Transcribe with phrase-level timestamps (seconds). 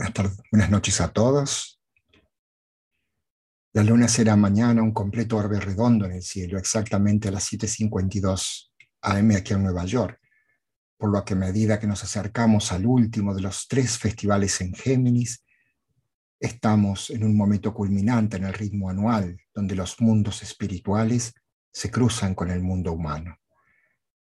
[0.00, 1.78] Buenas, tardes, buenas noches a todos.
[3.74, 8.70] La luna será mañana un completo orbe redondo en el cielo, exactamente a las 7.52
[9.02, 10.18] am aquí en Nueva York,
[10.96, 14.72] por lo que a medida que nos acercamos al último de los tres festivales en
[14.72, 15.44] Géminis,
[16.40, 21.34] estamos en un momento culminante en el ritmo anual, donde los mundos espirituales
[21.70, 23.36] se cruzan con el mundo humano.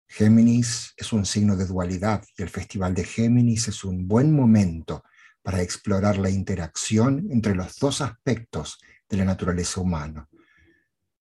[0.07, 5.03] Géminis es un signo de dualidad y el Festival de Géminis es un buen momento
[5.45, 10.27] para explorar la interacción entre los dos aspectos de la naturaleza humana,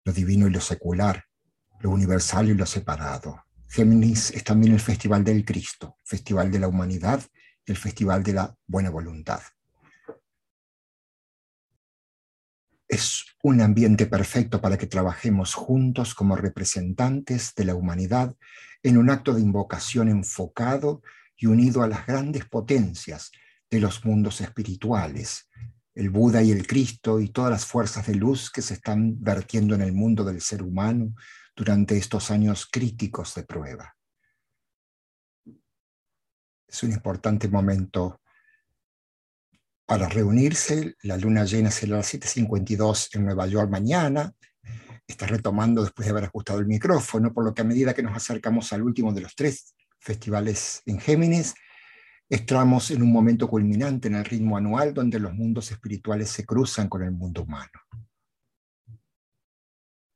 [0.04, 1.26] lo divino y lo secular,
[1.80, 3.44] lo universal y lo separado.
[3.68, 7.22] Géminis es también el Festival del Cristo, Festival de la Humanidad
[7.66, 9.40] el Festival de la Buena Voluntad.
[12.88, 18.36] Es un ambiente perfecto para que trabajemos juntos como representantes de la humanidad
[18.84, 21.02] en un acto de invocación enfocado
[21.36, 23.32] y unido a las grandes potencias
[23.70, 25.48] de los mundos espirituales,
[25.94, 29.74] el Buda y el Cristo y todas las fuerzas de luz que se están vertiendo
[29.74, 31.14] en el mundo del ser humano
[31.54, 33.96] durante estos años críticos de prueba.
[36.68, 38.20] Es un importante momento
[39.86, 40.96] para reunirse.
[41.02, 44.32] La luna llena será a las 7.52 en Nueva York mañana.
[45.06, 48.16] Está retomando después de haber ajustado el micrófono, por lo que a medida que nos
[48.16, 51.54] acercamos al último de los tres festivales en Géminis,
[52.28, 56.88] Estamos en un momento culminante en el ritmo anual donde los mundos espirituales se cruzan
[56.88, 57.80] con el mundo humano.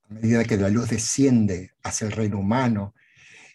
[0.09, 2.97] A medida que la luz desciende hacia el reino humano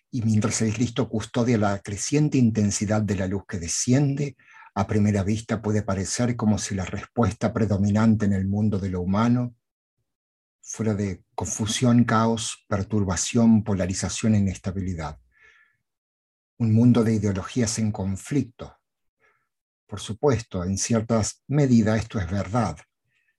[0.10, 4.38] y mientras el Cristo custodia la creciente intensidad de la luz que desciende,
[4.74, 9.02] a primera vista puede parecer como si la respuesta predominante en el mundo de lo
[9.02, 9.54] humano
[10.62, 15.20] fuera de confusión, caos, perturbación, polarización e inestabilidad
[16.58, 18.78] un mundo de ideologías en conflicto.
[19.86, 22.78] Por supuesto, en cierta medida esto es verdad.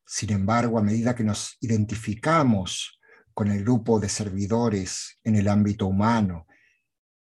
[0.05, 3.01] Sin embargo, a medida que nos identificamos
[3.33, 6.47] con el grupo de servidores en el ámbito humano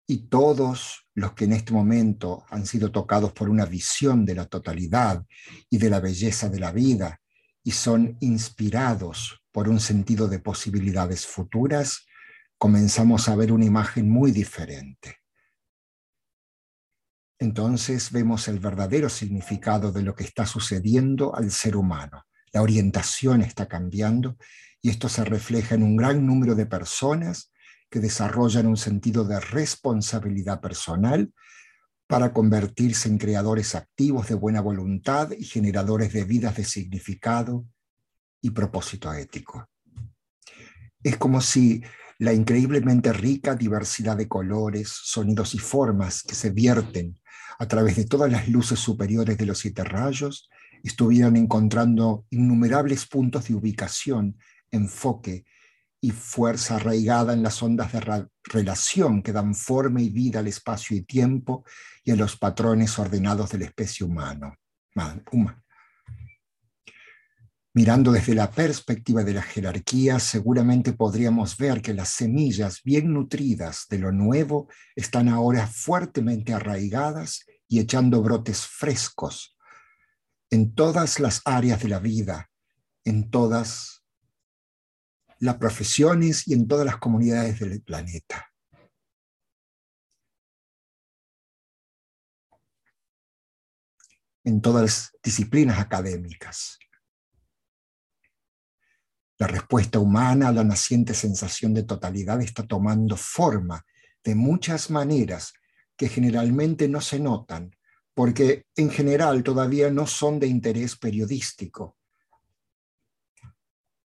[0.08, 4.46] y todos los que en este momento han sido tocados por una visión de la
[4.46, 5.24] totalidad
[5.70, 7.22] y de la belleza de la vida
[7.64, 12.06] y son inspirados por un sentido de posibilidades futuras,
[12.58, 15.23] comenzamos a ver una imagen muy diferente
[17.44, 22.26] entonces vemos el verdadero significado de lo que está sucediendo al ser humano.
[22.54, 24.38] La orientación está cambiando
[24.82, 27.52] y esto se refleja en un gran número de personas
[27.90, 31.34] que desarrollan un sentido de responsabilidad personal
[32.08, 37.66] para convertirse en creadores activos de buena voluntad y generadores de vidas de significado
[38.42, 39.70] y propósito ético.
[41.04, 41.82] Es como si
[42.20, 47.20] la increíblemente rica diversidad de colores, sonidos y formas que se vierten
[47.60, 50.50] a través de todas las luces superiores de los siete rayos,
[50.84, 54.38] estuvieron encontrando innumerables puntos de ubicación,
[54.72, 55.46] enfoque
[56.02, 60.98] y fuerza arraigada en las ondas de relación que dan forma y vida al espacio
[60.98, 61.64] y tiempo
[62.04, 64.60] y a los patrones ordenados de la especie humana.
[67.76, 73.88] Mirando desde la perspectiva de la jerarquía, seguramente podríamos ver que las semillas bien nutridas
[73.90, 79.58] de lo nuevo están ahora fuertemente arraigadas y echando brotes frescos
[80.52, 82.52] en todas las áreas de la vida,
[83.06, 84.04] en todas
[85.40, 88.50] las profesiones y en todas las comunidades del planeta.
[94.46, 96.78] en todas las disciplinas académicas.
[99.44, 103.86] La respuesta humana a la naciente sensación de totalidad está tomando forma
[104.24, 105.52] de muchas maneras
[105.98, 107.76] que generalmente no se notan,
[108.14, 111.98] porque en general todavía no son de interés periodístico.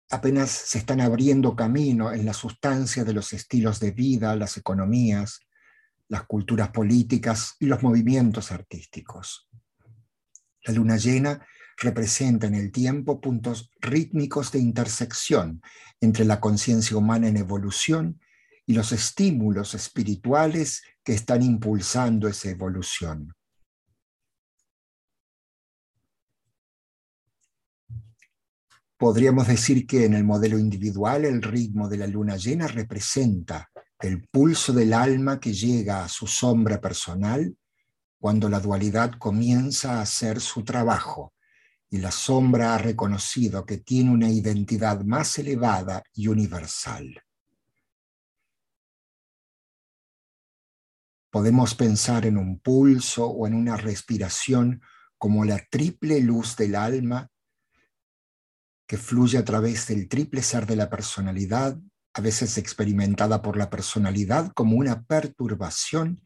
[0.09, 5.41] Apenas se están abriendo camino en la sustancia de los estilos de vida, las economías,
[6.07, 9.49] las culturas políticas y los movimientos artísticos.
[10.63, 11.45] La luna llena
[11.77, 15.61] representa en el tiempo puntos rítmicos de intersección
[15.99, 18.19] entre la conciencia humana en evolución
[18.65, 23.33] y los estímulos espirituales que están impulsando esa evolución.
[28.97, 33.69] Podríamos decir que en el modelo individual el ritmo de la luna llena representa
[33.99, 37.55] el pulso del alma que llega a su sombra personal
[38.19, 41.34] cuando la dualidad comienza a hacer su trabajo
[41.95, 47.23] y la sombra ha reconocido que tiene una identidad más elevada y universal.
[51.29, 54.81] Podemos pensar en un pulso o en una respiración
[55.17, 57.29] como la triple luz del alma
[58.85, 61.79] que fluye a través del triple ser de la personalidad,
[62.13, 66.21] a veces experimentada por la personalidad como una perturbación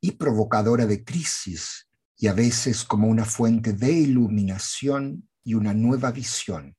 [0.00, 1.88] y provocadora de crisis,
[2.22, 6.76] y a veces como una fuente de iluminación y una nueva visión,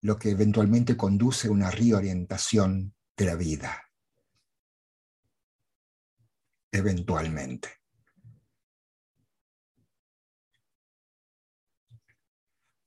[0.00, 3.90] lo que eventualmente conduce a una reorientación de la vida.
[6.72, 7.68] Eventualmente.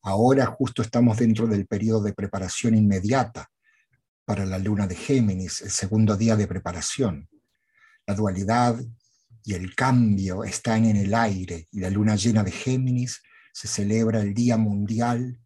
[0.01, 3.51] Ahora justo estamos dentro del periodo de preparación inmediata
[4.25, 7.29] para la luna de Géminis, el segundo día de preparación.
[8.07, 8.81] La dualidad
[9.43, 13.21] y el cambio están en el aire y la luna llena de Géminis
[13.53, 15.39] se celebra el Día Mundial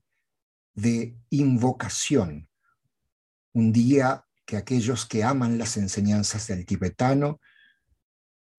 [0.73, 2.49] de Invocación,
[3.53, 7.39] un día que aquellos que aman las enseñanzas del tibetano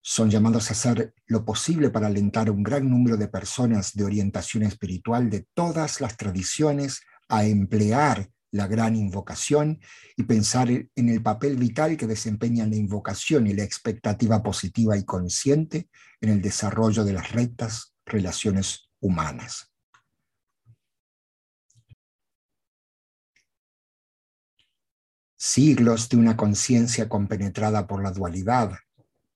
[0.00, 4.04] son llamados a hacer lo posible para alentar a un gran número de personas de
[4.04, 9.80] orientación espiritual de todas las tradiciones a emplear la gran invocación
[10.16, 15.04] y pensar en el papel vital que desempeña la invocación y la expectativa positiva y
[15.04, 15.88] consciente
[16.20, 19.72] en el desarrollo de las rectas relaciones humanas.
[25.36, 28.72] Siglos de una conciencia compenetrada por la dualidad,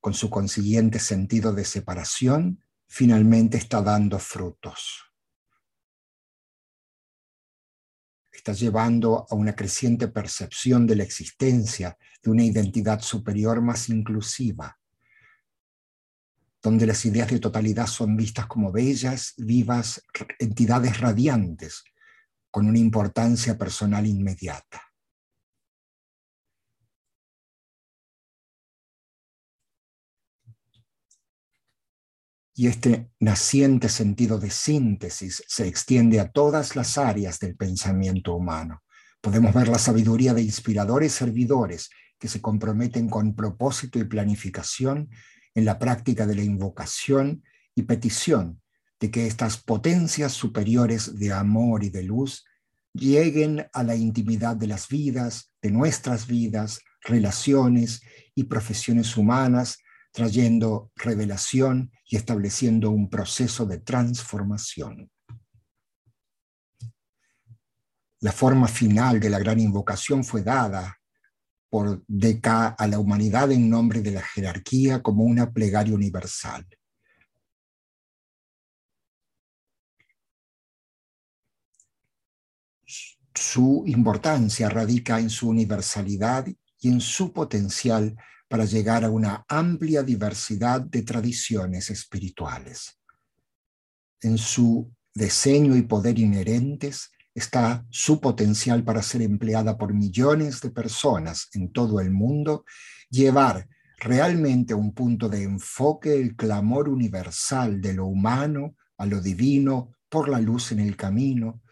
[0.00, 5.09] con su consiguiente sentido de separación, finalmente está dando frutos.
[8.40, 14.78] Está llevando a una creciente percepción de la existencia de una identidad superior más inclusiva,
[16.62, 20.02] donde las ideas de totalidad son vistas como bellas, vivas
[20.38, 21.84] entidades radiantes,
[22.50, 24.89] con una importancia personal inmediata.
[32.60, 38.82] Y este naciente sentido de síntesis se extiende a todas las áreas del pensamiento humano.
[39.22, 45.08] Podemos ver la sabiduría de inspiradores servidores que se comprometen con propósito y planificación
[45.54, 47.42] en la práctica de la invocación
[47.74, 48.60] y petición
[49.00, 52.44] de que estas potencias superiores de amor y de luz
[52.92, 58.02] lleguen a la intimidad de las vidas, de nuestras vidas, relaciones
[58.34, 59.78] y profesiones humanas,
[60.12, 65.10] trayendo revelación y estableciendo un proceso de transformación.
[68.20, 71.00] La forma final de la gran invocación fue dada
[71.70, 72.46] por DK
[72.76, 76.66] a la humanidad en nombre de la jerarquía como una plegaria universal.
[83.32, 86.46] Su importancia radica en su universalidad
[86.80, 88.16] y en su potencial
[88.50, 92.98] para llegar a una amplia diversidad de tradiciones espirituales.
[94.20, 100.70] En su diseño y poder inherentes está su potencial para ser empleada por millones de
[100.72, 102.64] personas en todo el mundo,
[103.08, 103.68] llevar
[103.98, 109.92] realmente a un punto de enfoque el clamor universal de lo humano a lo divino
[110.08, 111.62] por la luz en el camino,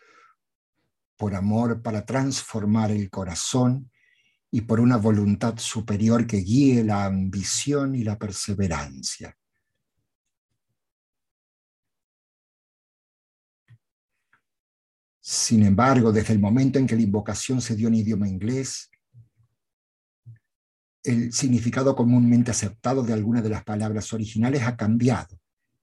[1.16, 3.90] por amor para transformar el corazón
[4.50, 9.36] y por una voluntad superior que guíe la ambición y la perseverancia.
[15.20, 18.90] Sin embargo, desde el momento en que la invocación se dio en idioma inglés,
[21.04, 25.38] el significado comúnmente aceptado de algunas de las palabras originales ha cambiado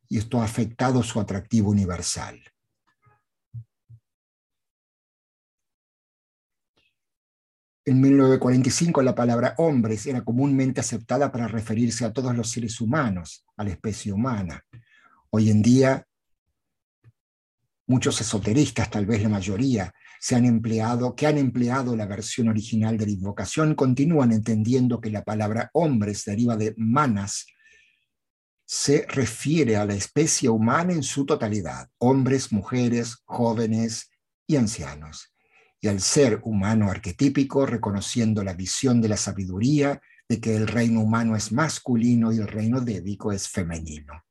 [0.10, 2.42] y esto ha afectado su atractivo universal.
[7.88, 13.46] En 1945 la palabra hombres era comúnmente aceptada para referirse a todos los seres humanos,
[13.56, 14.66] a la especie humana.
[15.30, 16.04] Hoy en día,
[17.86, 22.98] muchos esoteristas, tal vez la mayoría, se han empleado, que han empleado la versión original
[22.98, 27.46] de la invocación, continúan entendiendo que la palabra hombres deriva de manas,
[28.66, 34.10] se refiere a la especie humana en su totalidad, hombres, mujeres, jóvenes
[34.48, 35.35] y ancianos
[35.86, 41.02] y al ser humano arquetípico, reconociendo la visión de la sabiduría de que el reino
[41.02, 44.26] humano es masculino y el reino débico es femenino.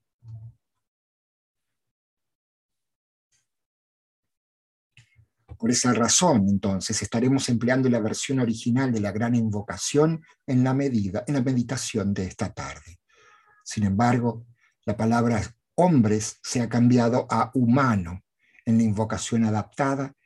[5.57, 10.75] Por esa razón, entonces, estaremos empleando la versión original de la gran invocación en la,
[10.75, 12.99] medida, en la meditación de esta tarde.
[13.63, 14.45] Sin embargo,
[14.87, 15.41] la palabra
[15.77, 18.25] hombres se ha cambiado a humano
[18.65, 20.17] en la invocación adaptada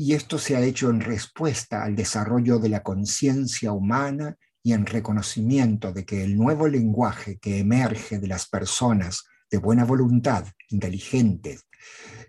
[0.00, 4.86] y esto se ha hecho en respuesta al desarrollo de la conciencia humana y en
[4.86, 11.66] reconocimiento de que el nuevo lenguaje que emerge de las personas de buena voluntad, inteligentes,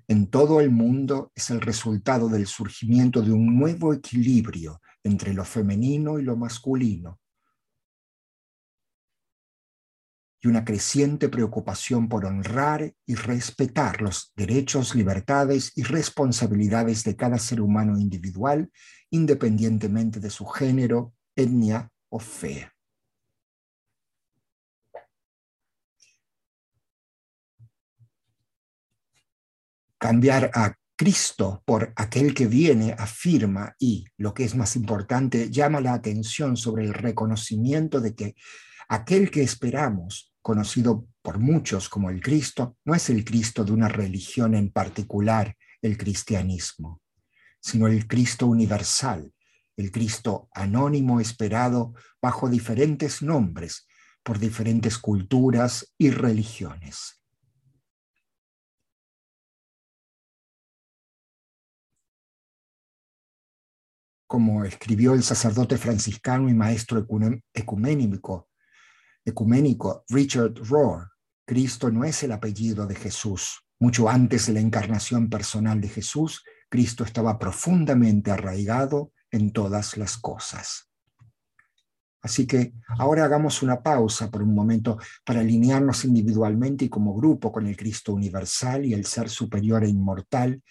[0.08, 5.46] en todo el mundo es el resultado del surgimiento de un nuevo equilibrio entre lo
[5.46, 7.20] femenino y lo masculino,
[10.42, 17.38] y una creciente preocupación por honrar y respetar los derechos, libertades y responsabilidades de cada
[17.38, 18.72] ser humano individual,
[19.10, 22.72] independientemente de su género, etnia o fe.
[29.98, 35.82] Cambiar a Cristo por aquel que viene afirma y, lo que es más importante, llama
[35.82, 38.36] la atención sobre el reconocimiento de que
[38.90, 43.88] aquel que esperamos, conocido por muchos como el Cristo, no es el Cristo de una
[43.88, 47.02] religión en particular, el cristianismo,
[47.60, 49.34] sino el Cristo universal,
[49.78, 53.88] el Cristo anónimo esperado bajo diferentes nombres
[54.24, 57.20] por diferentes culturas y religiones.
[64.30, 67.04] como escribió el sacerdote franciscano y maestro
[67.52, 68.49] ecuménico,
[69.26, 71.10] ecuménico Richard Rohr,
[71.46, 73.64] Cristo no es el apellido de Jesús.
[73.80, 80.18] Mucho antes de la encarnación personal de Jesús, Cristo estaba profundamente arraigado en todas las
[80.18, 80.90] cosas.
[82.22, 87.52] Así que ahora hagamos una pausa por un momento para alinearnos individualmente y como grupo
[87.52, 90.62] con el Cristo universal y el ser superior e inmortal,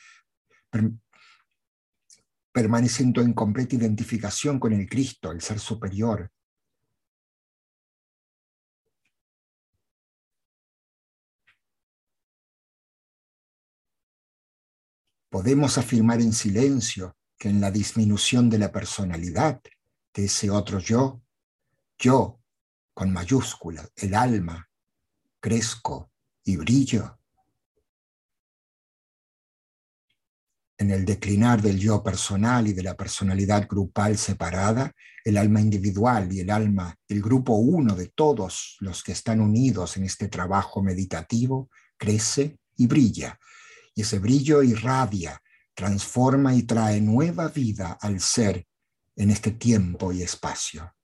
[2.52, 6.30] permaneciendo en completa identificación con el Cristo, el ser superior.
[15.28, 19.60] Podemos afirmar en silencio que en la disminución de la personalidad,
[20.14, 21.22] de ese otro yo,
[21.98, 22.40] yo,
[22.94, 24.68] con mayúscula, el alma,
[25.40, 26.10] crezco
[26.44, 27.18] y brillo
[30.78, 34.92] en el declinar del yo personal y de la personalidad grupal separada,
[35.24, 39.96] el alma individual y el alma, el grupo uno de todos los que están unidos
[39.96, 43.38] en este trabajo meditativo, crece y brilla.
[43.98, 45.42] Y ese brillo irradia,
[45.74, 48.64] transforma y trae nueva vida al ser
[49.16, 50.94] en este tiempo y espacio.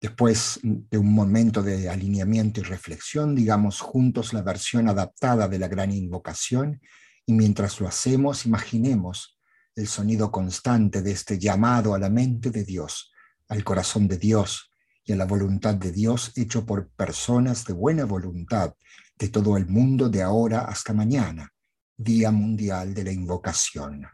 [0.00, 5.66] Después de un momento de alineamiento y reflexión, digamos juntos la versión adaptada de la
[5.66, 6.80] gran invocación
[7.26, 9.38] y mientras lo hacemos, imaginemos
[9.74, 13.12] el sonido constante de este llamado a la mente de Dios,
[13.48, 14.70] al corazón de Dios
[15.04, 18.74] y a la voluntad de Dios hecho por personas de buena voluntad
[19.18, 21.52] de todo el mundo de ahora hasta mañana,
[21.96, 24.06] Día Mundial de la Invocación.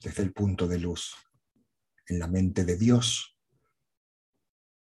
[0.00, 1.14] Desde el punto de luz
[2.06, 3.36] en la mente de Dios,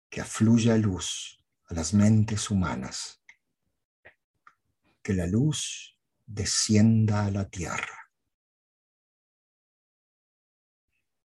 [0.10, 3.24] que afluya luz a las mentes humanas,
[5.02, 8.12] que la luz descienda a la tierra.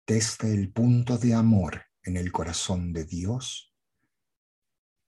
[0.07, 3.73] Desde el punto de amor en el corazón de Dios,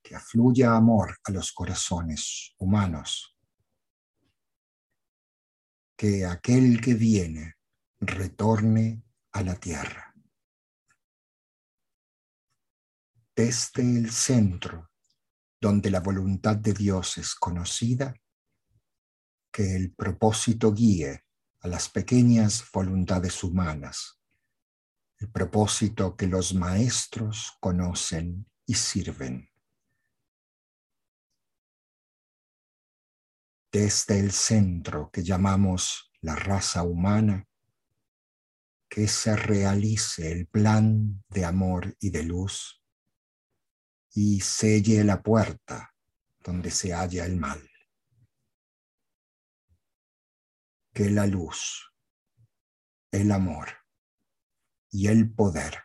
[0.02, 3.36] que afluya amor a los corazones humanos,
[5.96, 7.57] que aquel que viene
[8.00, 10.14] retorne a la tierra.
[13.36, 14.92] Desde el centro,
[15.60, 18.16] donde la voluntad de Dios es conocida,
[19.52, 21.24] que el propósito guíe
[21.62, 24.20] a las pequeñas voluntades humanas,
[25.20, 29.50] el propósito que los maestros conocen y sirven.
[33.72, 37.47] Desde el centro que llamamos la raza humana,
[38.90, 42.82] que se realice el plan de amor y de luz
[44.14, 45.94] y selle la puerta
[46.40, 47.70] donde se halla el mal.
[50.94, 51.94] Que la luz,
[53.12, 53.68] el amor
[54.90, 55.84] y el poder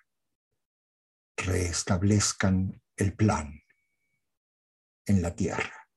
[1.36, 3.60] reestablezcan el plan
[5.06, 5.88] en la tierra.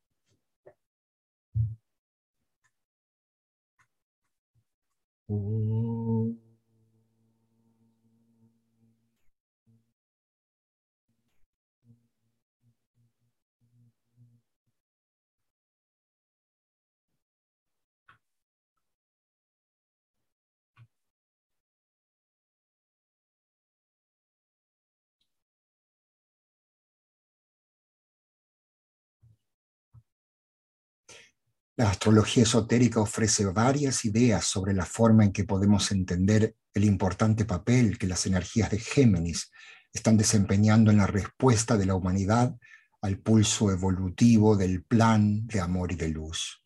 [31.78, 37.44] La astrología esotérica ofrece varias ideas sobre la forma en que podemos entender el importante
[37.44, 39.52] papel que las energías de Géminis
[39.92, 42.56] están desempeñando en la respuesta de la humanidad
[43.02, 46.64] al pulso evolutivo del plan de amor y de luz.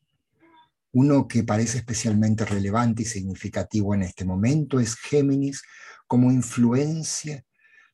[0.91, 5.63] Uno que parece especialmente relevante y significativo en este momento es Géminis
[6.05, 7.43] como influencia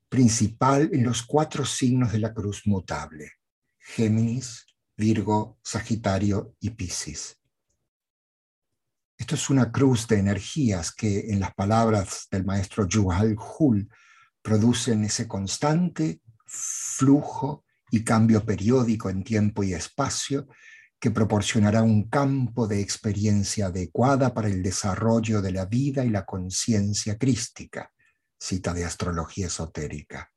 [0.10, 3.31] principal en los cuatro signos de la cruz mutable.
[3.79, 4.65] Géminis,
[4.97, 7.37] Virgo, Sagitario y Piscis.
[9.17, 13.89] Esto es una cruz de energías que, en las palabras del maestro Yuval Hul,
[14.41, 20.47] producen ese constante flujo y cambio periódico en tiempo y espacio
[20.99, 26.25] que proporcionará un campo de experiencia adecuada para el desarrollo de la vida y la
[26.25, 27.91] conciencia crística,
[28.39, 30.31] cita de astrología esotérica.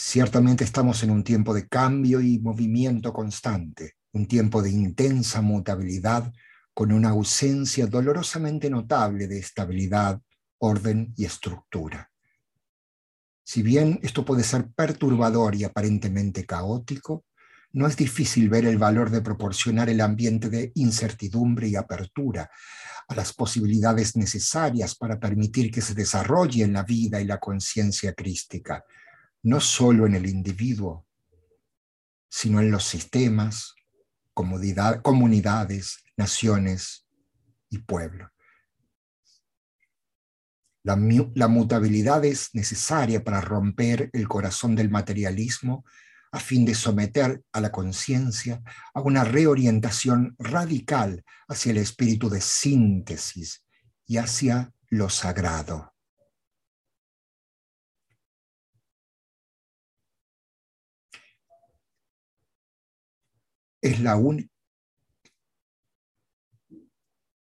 [0.00, 6.32] Ciertamente estamos en un tiempo de cambio y movimiento constante, un tiempo de intensa mutabilidad
[6.72, 10.22] con una ausencia dolorosamente notable de estabilidad,
[10.58, 12.12] orden y estructura.
[13.42, 17.24] Si bien esto puede ser perturbador y aparentemente caótico,
[17.72, 22.48] no es difícil ver el valor de proporcionar el ambiente de incertidumbre y apertura
[23.08, 28.12] a las posibilidades necesarias para permitir que se desarrolle en la vida y la conciencia
[28.12, 28.84] crística,
[29.42, 31.06] no solo en el individuo,
[32.28, 33.74] sino en los sistemas,
[34.34, 37.06] comunidades, naciones
[37.70, 38.30] y pueblos.
[40.84, 40.96] La,
[41.34, 45.84] la, mutabilidad es necesaria para romper el corazón del materialismo
[46.30, 48.62] a fin de someter a la conciencia
[48.94, 53.64] a una reorientación radical hacia el espíritu de síntesis
[54.06, 55.94] y hacia lo sagrado.
[63.80, 64.18] Es la.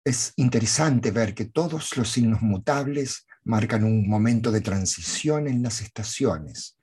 [0.03, 5.81] Es interesante ver que todos los signos mutables marcan un momento de transición en las
[5.81, 6.77] estaciones.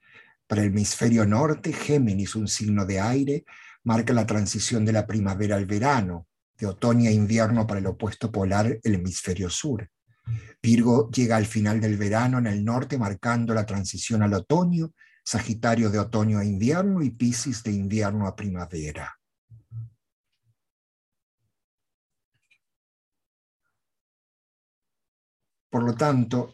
[0.45, 3.45] Para el hemisferio norte, Géminis, un signo de aire,
[3.83, 8.31] marca la transición de la primavera al verano, de otoño a invierno para el opuesto
[8.31, 9.89] polar, el hemisferio sur.
[10.61, 14.93] Virgo llega al final del verano en el norte, marcando la transición al otoño,
[15.25, 19.17] Sagitario de otoño a invierno y Piscis de invierno a primavera.
[25.73, 26.53] Por lo tanto,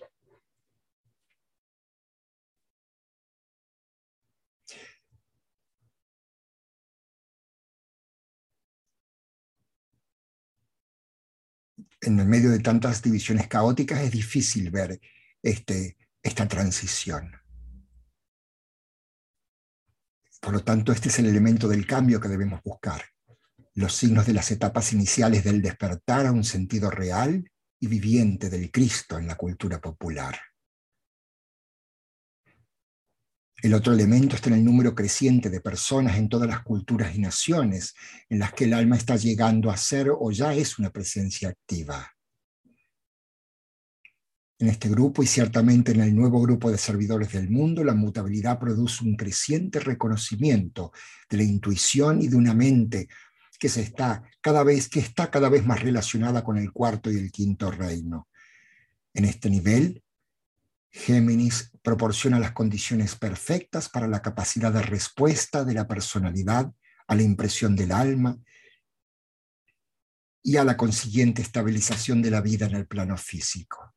[11.99, 15.01] en el medio de tantas divisiones caóticas es difícil ver
[15.43, 17.33] este, esta transición.
[20.39, 23.03] Por lo tanto, este es el elemento del cambio que debemos buscar.
[23.73, 28.71] Los signos de las etapas iniciales del despertar a un sentido real y viviente del
[28.71, 30.37] Cristo en la cultura popular.
[33.61, 37.19] El otro elemento está en el número creciente de personas en todas las culturas y
[37.19, 37.93] naciones
[38.29, 42.09] en las que el alma está llegando a ser o ya es una presencia activa.
[44.61, 48.59] En este grupo y ciertamente en el nuevo grupo de servidores del mundo, la mutabilidad
[48.59, 50.91] produce un creciente reconocimiento
[51.29, 53.07] de la intuición y de una mente
[53.59, 57.17] que, se está cada vez, que está cada vez más relacionada con el cuarto y
[57.17, 58.27] el quinto reino.
[59.13, 60.03] En este nivel,
[60.91, 66.71] Géminis proporciona las condiciones perfectas para la capacidad de respuesta de la personalidad
[67.07, 68.37] a la impresión del alma
[70.41, 73.93] y a la consiguiente estabilización de la vida en el plano físico.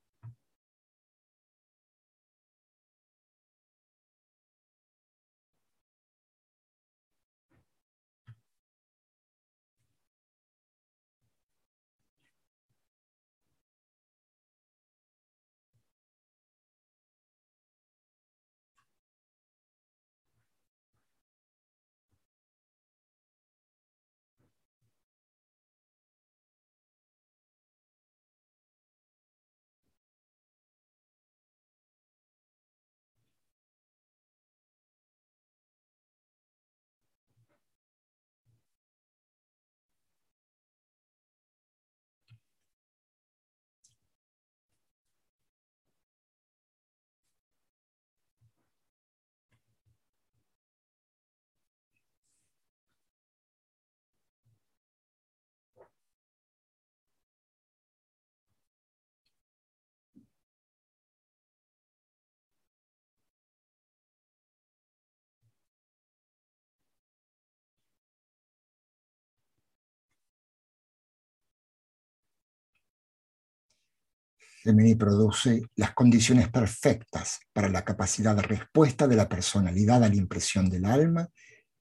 [74.62, 80.14] Gemini produce las condiciones perfectas para la capacidad de respuesta de la personalidad a la
[80.14, 81.28] impresión del alma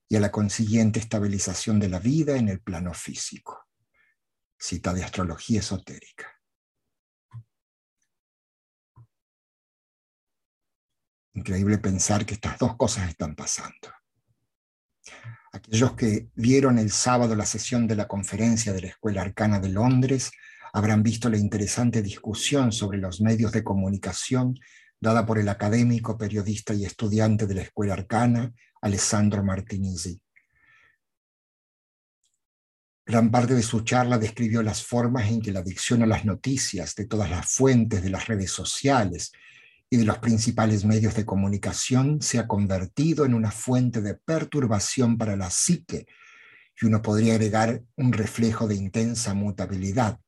[0.08, 3.68] y a la consiguiente estabilización de la vida en el plano físico.
[4.58, 6.26] Cita de astrología esotérica.
[11.34, 13.94] Increíble pensar que estas dos cosas están pasando.
[15.52, 19.68] Aquellos que vieron el sábado la sesión de la conferencia de la Escuela Arcana de
[19.68, 20.32] Londres
[20.72, 24.58] habrán visto la interesante discusión sobre los medios de comunicación
[25.00, 30.20] dada por el académico, periodista y estudiante de la Escuela Arcana, Alessandro Martinizzi.
[33.04, 36.94] Gran parte de su charla describió las formas en que la adicción a las noticias
[36.94, 39.32] de todas las fuentes de las redes sociales
[39.90, 45.18] y de los principales medios de comunicación se ha convertido en una fuente de perturbación
[45.18, 46.06] para la psique
[46.80, 50.18] y uno podría agregar un reflejo de intensa mutabilidad,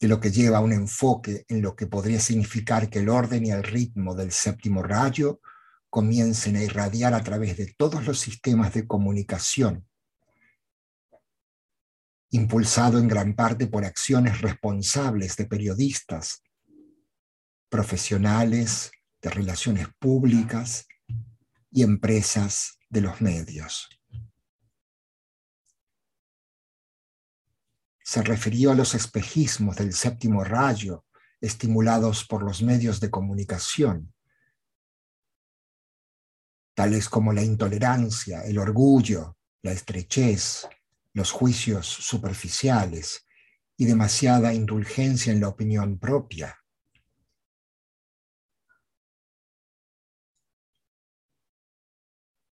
[0.00, 3.46] de lo que lleva a un enfoque en lo que podría significar que el orden
[3.46, 5.40] y el ritmo del séptimo rayo
[5.88, 9.86] comiencen a irradiar a través de todos los sistemas de comunicación,
[12.30, 16.42] impulsado en gran parte por acciones responsables de periodistas,
[17.68, 18.90] profesionales
[19.22, 20.86] de relaciones públicas
[21.70, 23.93] y empresas de los medios.
[28.04, 31.06] Se refirió a los espejismos del séptimo rayo
[31.40, 34.14] estimulados por los medios de comunicación,
[36.74, 40.68] tales como la intolerancia, el orgullo, la estrechez,
[41.12, 43.26] los juicios superficiales
[43.76, 46.63] y demasiada indulgencia en la opinión propia.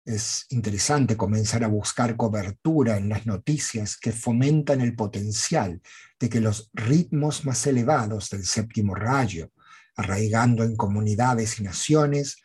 [0.09, 5.83] Es interesante comenzar a buscar cobertura en las noticias que fomentan el potencial
[6.18, 9.51] de que los ritmos más elevados del séptimo rayo,
[9.97, 12.38] arraigando en comunidades y naciones,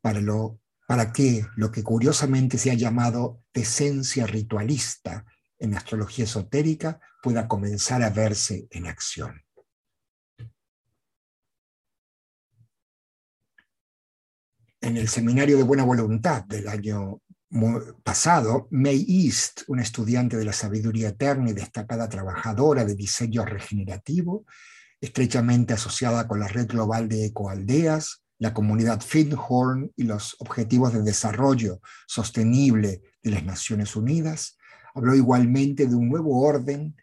[0.00, 5.26] para, lo, para que lo que curiosamente se ha llamado esencia ritualista
[5.58, 9.41] en astrología esotérica pueda comenzar a verse en acción.
[14.82, 17.22] En el seminario de buena voluntad del año
[18.02, 24.44] pasado, May East, una estudiante de la sabiduría eterna y destacada trabajadora de diseño regenerativo,
[25.00, 31.02] estrechamente asociada con la red global de ecoaldeas, la comunidad Findhorn y los objetivos de
[31.02, 34.58] desarrollo sostenible de las Naciones Unidas,
[34.94, 36.96] habló igualmente de un nuevo orden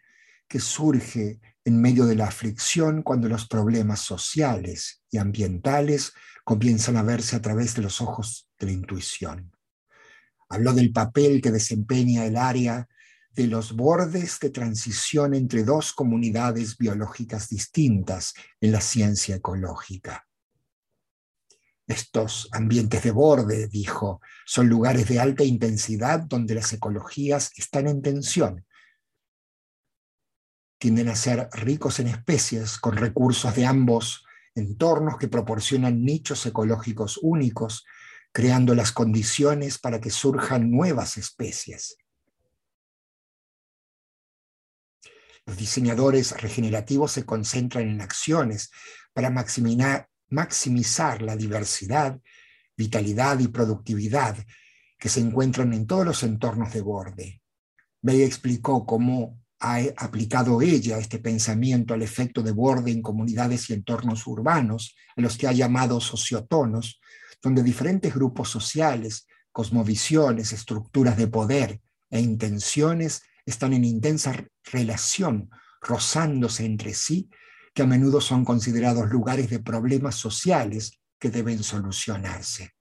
[0.48, 6.12] que surge en medio de la aflicción cuando los problemas sociales y ambientales
[6.50, 9.52] comienzan a verse a través de los ojos de la intuición.
[10.48, 12.88] Habló del papel que desempeña el área
[13.30, 20.26] de los bordes de transición entre dos comunidades biológicas distintas en la ciencia ecológica.
[21.86, 28.02] Estos ambientes de borde, dijo, son lugares de alta intensidad donde las ecologías están en
[28.02, 28.66] tensión.
[30.78, 37.18] Tienden a ser ricos en especies con recursos de ambos entornos que proporcionan nichos ecológicos
[37.22, 37.84] únicos,
[38.32, 41.96] creando las condiciones para que surjan nuevas especies.
[45.46, 48.70] Los diseñadores regenerativos se concentran en acciones
[49.12, 52.20] para maximizar la diversidad,
[52.76, 54.36] vitalidad y productividad
[54.98, 57.42] que se encuentran en todos los entornos de borde.
[58.02, 63.74] May explicó cómo ha aplicado ella este pensamiento al efecto de borde en comunidades y
[63.74, 67.00] entornos urbanos, a los que ha llamado sociotonos,
[67.42, 75.50] donde diferentes grupos sociales, cosmovisiones, estructuras de poder e intenciones están en intensa relación,
[75.82, 77.28] rozándose entre sí,
[77.74, 82.72] que a menudo son considerados lugares de problemas sociales que deben solucionarse.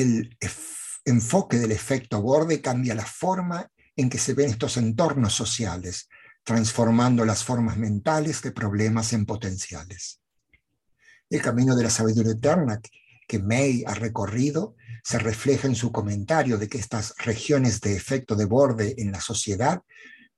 [0.00, 0.36] El
[1.04, 6.08] enfoque del efecto borde cambia la forma en que se ven estos entornos sociales,
[6.44, 10.20] transformando las formas mentales de problemas en potenciales.
[11.28, 12.80] El camino de la sabiduría eterna
[13.26, 18.36] que May ha recorrido se refleja en su comentario de que estas regiones de efecto
[18.36, 19.82] de borde en la sociedad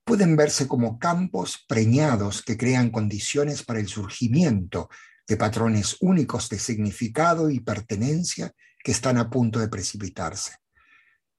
[0.05, 4.89] pueden verse como campos preñados que crean condiciones para el surgimiento
[5.29, 10.57] de patrones únicos de significado y pertenencia que están a punto de precipitarse.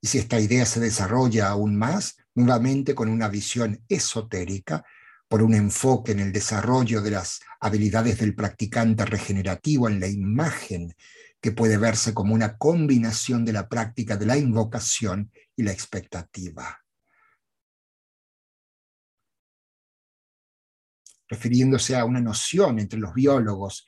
[0.01, 4.83] Y si esta idea se desarrolla aún más, nuevamente con una visión esotérica,
[5.27, 10.93] por un enfoque en el desarrollo de las habilidades del practicante regenerativo en la imagen,
[11.39, 16.83] que puede verse como una combinación de la práctica de la invocación y la expectativa.
[21.29, 23.85] Refiriéndose a una noción entre los biólogos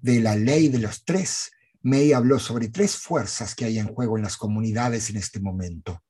[0.00, 1.52] de la ley de los tres,
[1.86, 6.02] May habló sobre tres fuerzas que hay en juego en las comunidades en este momento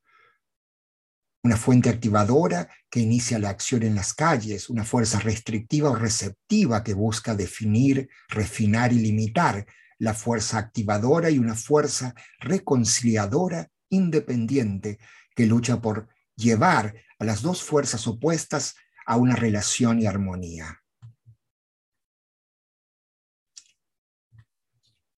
[1.46, 6.82] una fuente activadora que inicia la acción en las calles, una fuerza restrictiva o receptiva
[6.82, 9.64] que busca definir, refinar y limitar,
[9.98, 14.98] la fuerza activadora y una fuerza reconciliadora independiente
[15.36, 18.74] que lucha por llevar a las dos fuerzas opuestas
[19.06, 20.82] a una relación y armonía.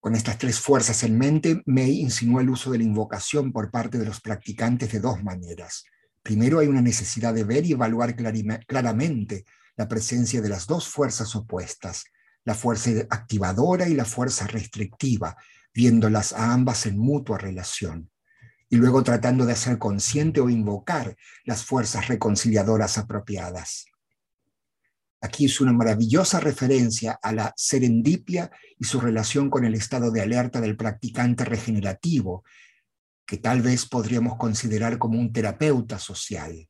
[0.00, 3.98] Con estas tres fuerzas en mente, May insinuó el uso de la invocación por parte
[3.98, 5.84] de los practicantes de dos maneras.
[6.22, 9.44] Primero hay una necesidad de ver y evaluar claramente
[9.76, 12.04] la presencia de las dos fuerzas opuestas,
[12.44, 15.36] la fuerza activadora y la fuerza restrictiva,
[15.74, 18.10] viéndolas a ambas en mutua relación,
[18.68, 23.86] y luego tratando de hacer consciente o invocar las fuerzas reconciliadoras apropiadas.
[25.20, 30.20] Aquí es una maravillosa referencia a la serendipia y su relación con el estado de
[30.20, 32.44] alerta del practicante regenerativo,
[33.26, 36.67] que tal vez podríamos considerar como un terapeuta social.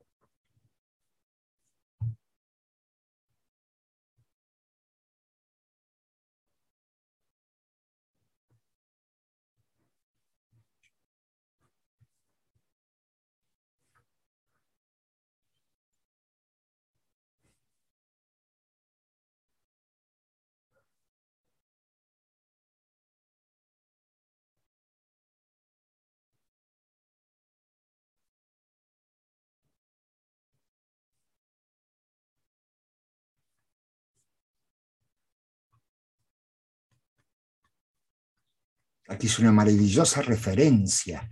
[39.09, 41.29] Aquí es una maravillosa referencia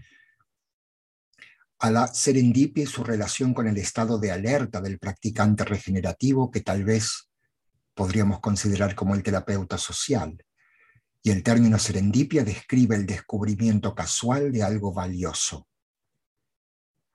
[1.79, 6.63] a la serendipia y su relación con el estado de alerta del practicante regenerativo que
[6.63, 7.29] tal vez
[7.95, 10.43] podríamos considerar como el terapeuta social.
[11.23, 15.69] Y el término serendipia describe el descubrimiento casual de algo valioso.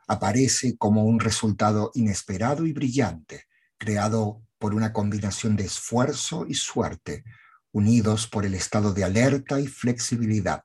[0.07, 3.45] Aparece como un resultado inesperado y brillante,
[3.77, 7.23] creado por una combinación de esfuerzo y suerte,
[7.71, 10.63] unidos por el estado de alerta y flexibilidad.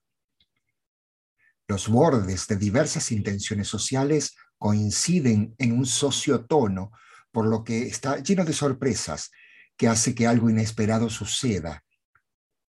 [1.68, 6.92] Los bordes de diversas intenciones sociales coinciden en un sociotono,
[7.32, 9.30] por lo que está lleno de sorpresas
[9.76, 11.84] que hace que algo inesperado suceda.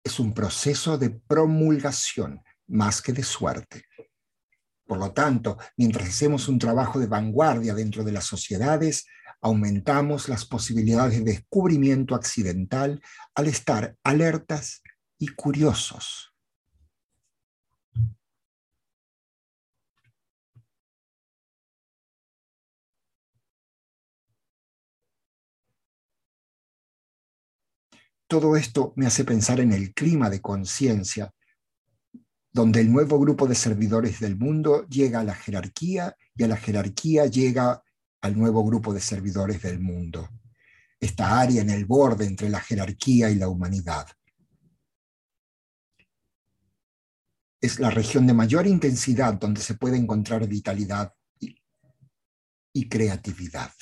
[0.04, 3.86] Es un proceso de promulgación más que de suerte.
[4.86, 9.06] Por lo tanto, mientras hacemos un trabajo de vanguardia dentro de las sociedades,
[9.42, 13.02] aumentamos las posibilidades de descubrimiento accidental
[13.36, 14.82] al estar alertas
[15.18, 16.34] y curiosos.
[28.28, 31.34] Todo esto me hace pensar en el clima de conciencia
[32.52, 36.58] donde el nuevo grupo de servidores del mundo llega a la jerarquía y a la
[36.58, 37.84] jerarquía llega
[38.22, 40.30] al nuevo grupo de servidores del mundo,
[41.00, 44.08] esta área en el borde entre la jerarquía y la humanidad.
[47.62, 51.14] Es la región de mayor intensidad donde se puede encontrar vitalidad
[52.72, 53.74] y, creatividad.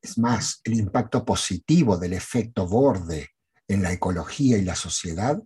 [0.00, 3.30] Es más, el impacto positivo del efecto borde
[3.66, 5.42] en la ecología y la sociedad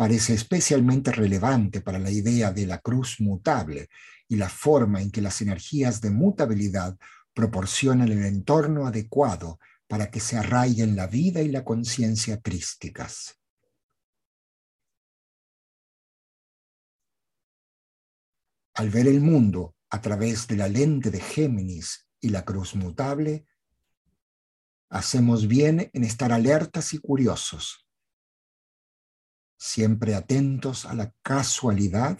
[0.00, 3.90] parece especialmente relevante para la idea de la cruz mutable
[4.28, 6.96] y la forma en que las energías de mutabilidad
[7.34, 13.38] proporcionan el entorno adecuado para que se arraiguen la vida y la conciencia crísticas.
[18.72, 23.44] Al ver el mundo a través de la lente de Géminis y la cruz mutable,
[24.88, 27.89] hacemos bien en estar alertas y curiosos
[29.60, 32.18] siempre atentos a la casualidad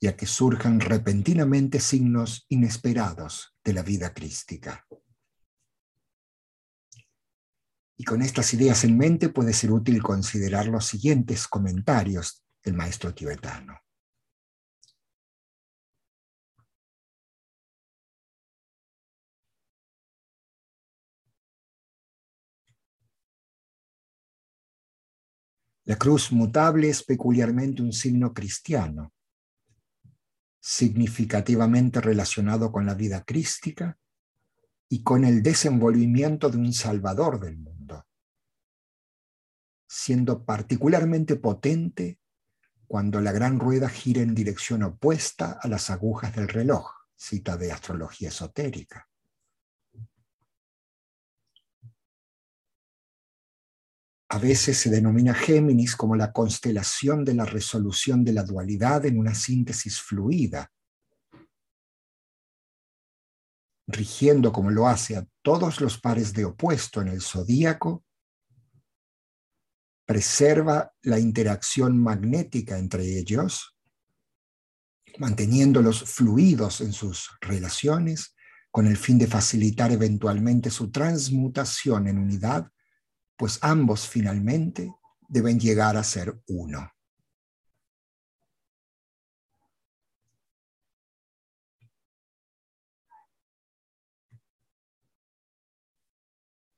[0.00, 4.86] y a que surjan repentinamente signos inesperados de la vida crística.
[7.96, 13.14] Y con estas ideas en mente puede ser útil considerar los siguientes comentarios del maestro
[13.14, 13.83] tibetano.
[25.86, 29.12] La cruz mutable es peculiarmente un signo cristiano,
[30.58, 33.98] significativamente relacionado con la vida crística
[34.88, 38.06] y con el desenvolvimiento de un Salvador del mundo,
[39.86, 42.18] siendo particularmente potente
[42.86, 47.72] cuando la gran rueda gira en dirección opuesta a las agujas del reloj, cita de
[47.72, 49.06] astrología esotérica.
[54.34, 59.16] A veces se denomina Géminis como la constelación de la resolución de la dualidad en
[59.16, 60.72] una síntesis fluida,
[63.86, 68.04] rigiendo como lo hace a todos los pares de opuesto en el zodíaco,
[70.04, 73.76] preserva la interacción magnética entre ellos,
[75.16, 78.34] manteniéndolos fluidos en sus relaciones
[78.72, 82.73] con el fin de facilitar eventualmente su transmutación en unidad
[83.36, 84.92] pues ambos finalmente
[85.28, 86.90] deben llegar a ser uno.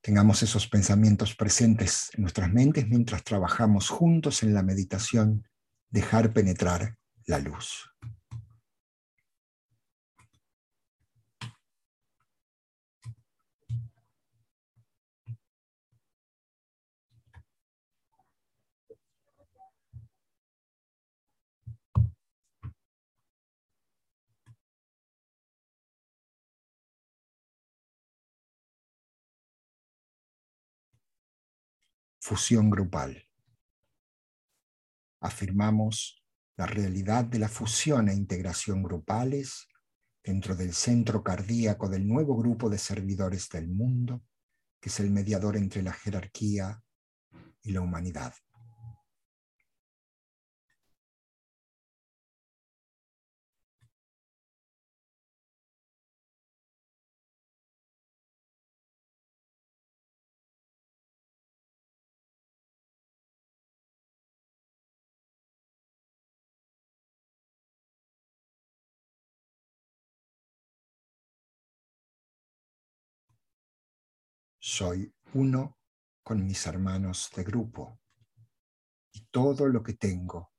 [0.01, 5.49] Tengamos esos pensamientos presentes en nuestras mentes mientras trabajamos juntos en la meditación,
[5.91, 7.91] dejar penetrar la luz.
[32.27, 33.23] Fusión grupal.
[35.21, 36.25] Afirmamos
[36.57, 39.69] la realidad de la fusión e integración grupales
[40.25, 44.25] dentro del centro cardíaco del nuevo grupo de servidores del mundo,
[44.81, 46.83] que es el mediador entre la jerarquía
[47.63, 48.35] y la humanidad.
[74.79, 75.79] Soy uno
[76.23, 77.99] con mis hermanos de grupo
[79.11, 80.53] y todo lo que tengo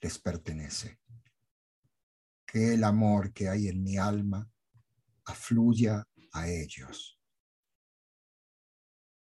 [0.00, 1.00] les pertenece.
[2.46, 4.50] Que el amor que hay en mi alma
[5.26, 6.02] afluya
[6.32, 7.20] a ellos.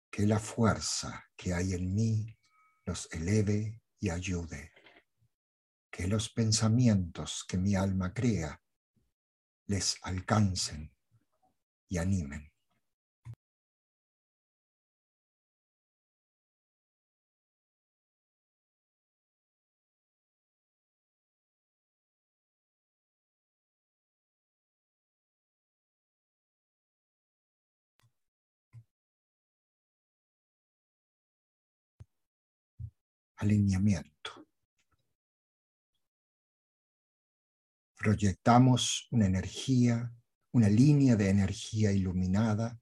[0.10, 2.40] Que la fuerza que hay en mí
[2.86, 4.72] los eleve y ayude.
[5.92, 8.64] Que los pensamientos que mi alma crea
[9.66, 10.96] les alcancen
[11.90, 12.51] y animen.
[33.42, 34.48] Alineamiento.
[37.96, 40.14] Proyectamos una energía,
[40.52, 42.80] una línea de energía iluminada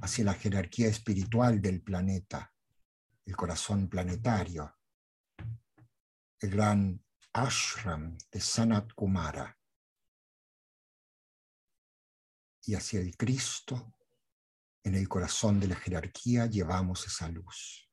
[0.00, 2.52] hacia la jerarquía espiritual del planeta,
[3.26, 4.74] el corazón planetario,
[6.40, 7.04] el gran
[7.34, 9.58] ashram de Sanat Kumara,
[12.62, 13.94] y hacia el Cristo,
[14.82, 17.89] en el corazón de la jerarquía llevamos esa luz.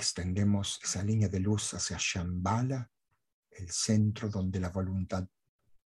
[0.00, 2.90] Extendemos esa línea de luz hacia Shambhala,
[3.50, 5.28] el centro donde la voluntad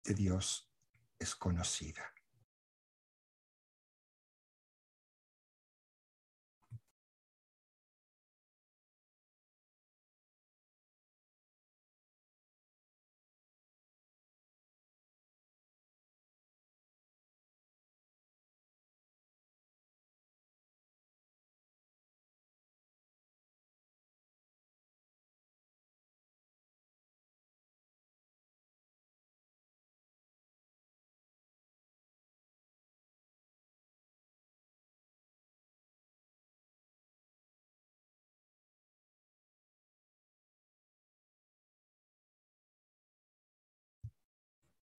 [0.03, 0.70] de Dios
[1.18, 2.14] es conocida.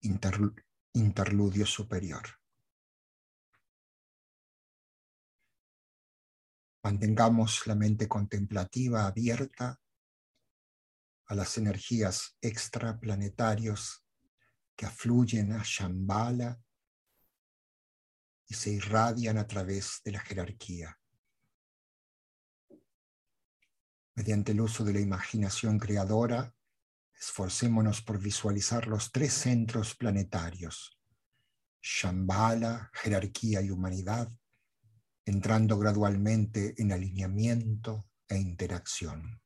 [0.04, 2.22] Interludio superior.
[6.82, 9.80] Mantengamos la mente contemplativa abierta
[11.26, 14.04] a las energías extraplanetarios
[14.76, 16.60] que afluyen a Shambhala
[18.46, 20.98] y se irradian a través de la jerarquía.
[24.16, 26.54] Mediante el uso de la imaginación creadora,
[27.18, 30.98] Esforcémonos por visualizar los tres centros planetarios,
[31.80, 34.30] Shambhala, jerarquía y humanidad,
[35.24, 39.43] entrando gradualmente en alineamiento e interacción.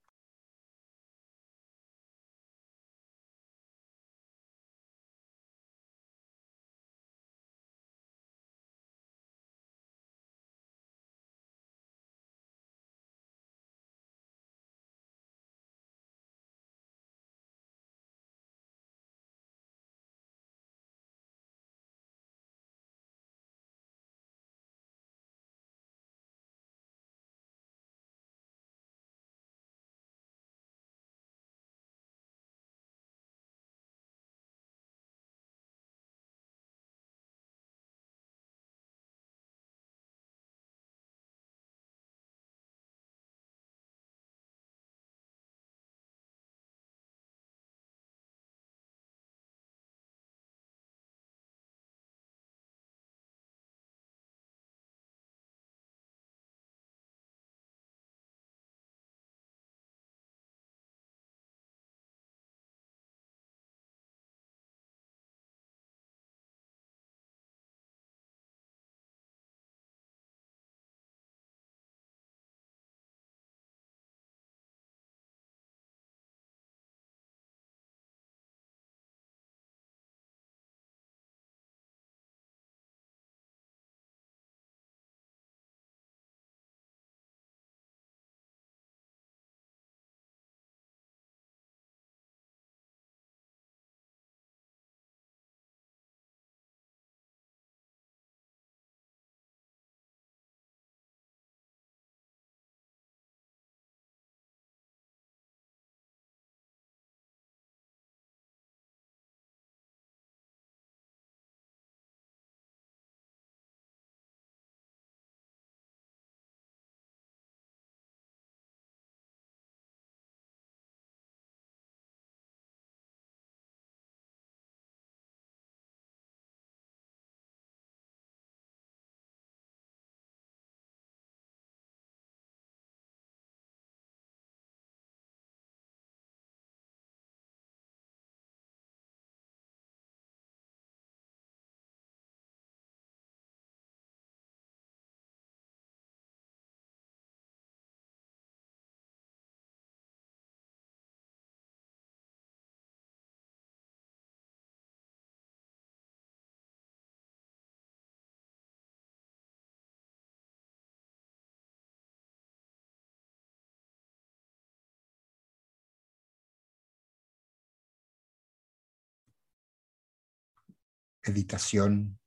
[171.28, 172.18] Meditación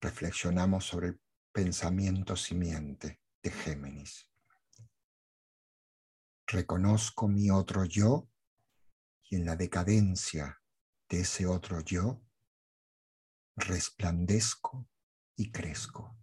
[0.00, 1.20] reflexionamos sobre el
[1.52, 4.26] pensamiento simiente de Géminis.
[6.46, 8.30] Reconozco mi otro yo
[9.28, 10.62] y en la decadencia
[11.10, 12.22] de ese otro yo
[13.56, 14.88] resplandezco
[15.36, 16.19] y crezco.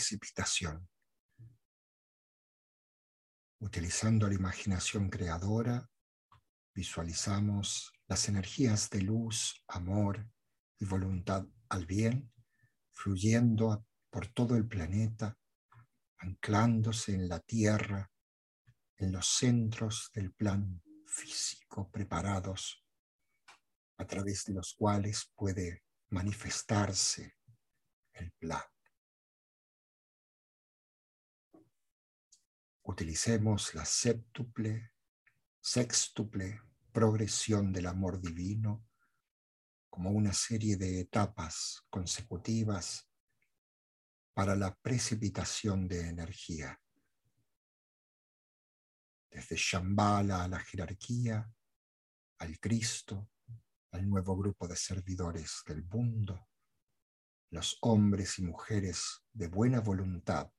[0.00, 0.88] Precipitación.
[3.60, 5.90] Utilizando la imaginación creadora,
[6.74, 10.26] visualizamos las energías de luz, amor
[10.78, 12.32] y voluntad al bien
[12.94, 15.36] fluyendo por todo el planeta,
[16.18, 18.10] anclándose en la Tierra,
[18.96, 22.82] en los centros del plan físico preparados,
[23.98, 27.36] a través de los cuales puede manifestarse
[28.14, 28.62] el plan.
[32.90, 34.94] Utilicemos la séptuple,
[35.60, 36.60] sextuple
[36.90, 38.84] progresión del amor divino
[39.88, 43.08] como una serie de etapas consecutivas
[44.34, 46.80] para la precipitación de energía.
[49.30, 51.48] Desde Shambhala a la jerarquía,
[52.38, 53.30] al Cristo,
[53.92, 56.48] al nuevo grupo de servidores del mundo,
[57.50, 60.50] los hombres y mujeres de buena voluntad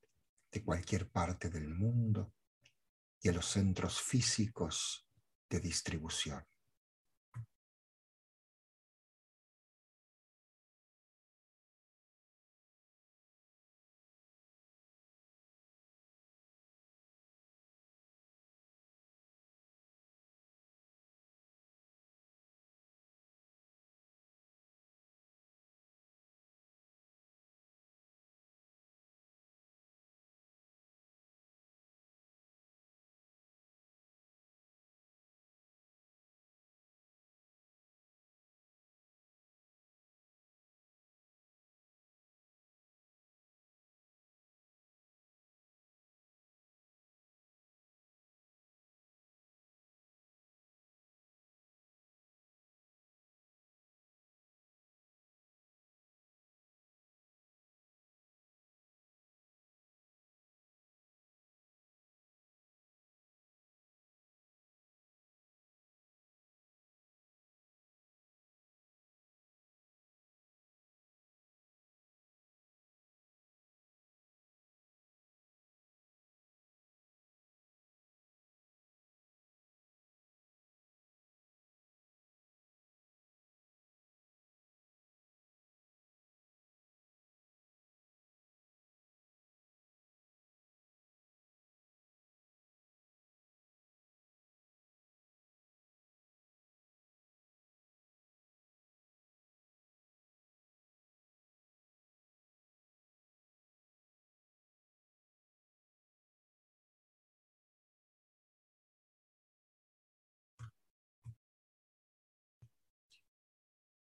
[0.52, 2.34] de cualquier parte del mundo
[3.22, 5.08] y a los centros físicos
[5.50, 6.46] de distribución.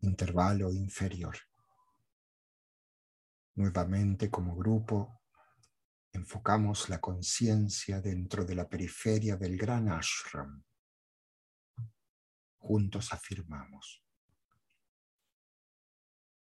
[0.08, 1.38] Intervalo inferior.
[3.56, 5.22] Nuevamente como grupo,
[6.14, 10.64] enfocamos la conciencia dentro de la periferia del gran ashram.
[12.58, 14.04] Juntos afirmamos,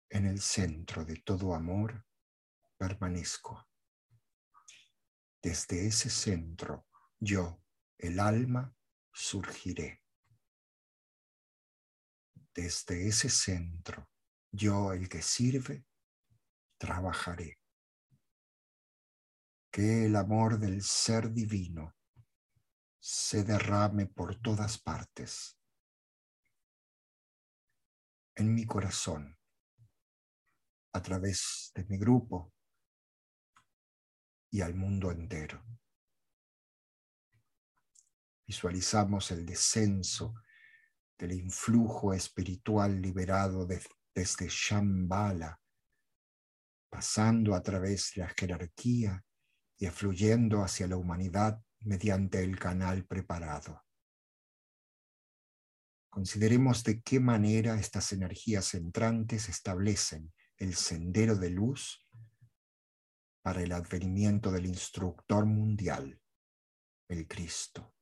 [0.08, 2.04] en el centro de todo amor
[2.76, 3.68] permanezco.
[5.40, 6.86] Desde ese centro,
[7.18, 7.62] yo,
[7.98, 8.74] el alma,
[9.12, 10.01] surgiré
[12.54, 14.08] desde ese centro,
[14.50, 15.84] yo el que sirve,
[16.78, 17.58] trabajaré.
[19.70, 21.96] Que el amor del ser divino
[23.00, 25.58] se derrame por todas partes,
[28.34, 29.38] en mi corazón,
[30.92, 32.52] a través de mi grupo
[34.50, 35.64] y al mundo entero.
[38.46, 40.34] Visualizamos el descenso
[41.18, 45.60] del influjo espiritual liberado desde Shambhala,
[46.90, 49.24] pasando a través de la jerarquía
[49.78, 53.82] y afluyendo hacia la humanidad mediante el canal preparado.
[56.10, 62.06] Consideremos de qué manera estas energías entrantes establecen el sendero de luz
[63.42, 66.20] para el advenimiento del instructor mundial,
[67.08, 67.94] el Cristo.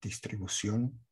[0.00, 1.04] Distribución.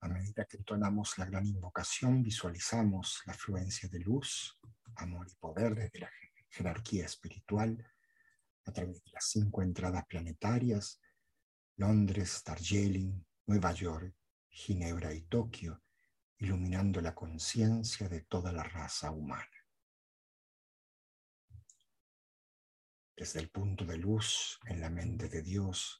[0.00, 4.58] A medida que entonamos la gran invocación, visualizamos la fluencia de luz,
[4.96, 6.10] amor y poder desde la
[6.48, 7.86] jerarquía espiritual
[8.64, 11.00] a través de las cinco entradas planetarias,
[11.76, 14.14] Londres, Darjeeling, Nueva York,
[14.48, 15.82] Ginebra y Tokio,
[16.38, 19.46] iluminando la conciencia de toda la raza humana.
[23.16, 25.99] Desde el punto de luz en la mente de Dios,